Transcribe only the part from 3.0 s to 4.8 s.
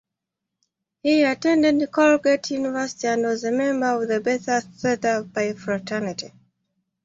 and was a member of the Beta